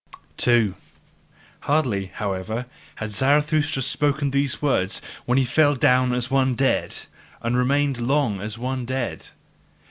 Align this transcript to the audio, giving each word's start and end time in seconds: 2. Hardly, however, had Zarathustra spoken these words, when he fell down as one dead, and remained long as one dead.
2. 0.37 0.73
Hardly, 1.59 2.07
however, 2.07 2.65
had 2.95 3.11
Zarathustra 3.11 3.83
spoken 3.83 4.31
these 4.31 4.59
words, 4.59 4.99
when 5.25 5.37
he 5.37 5.45
fell 5.45 5.75
down 5.75 6.11
as 6.11 6.31
one 6.31 6.55
dead, 6.55 7.01
and 7.43 7.55
remained 7.55 7.99
long 8.01 8.41
as 8.41 8.57
one 8.57 8.83
dead. 8.83 9.27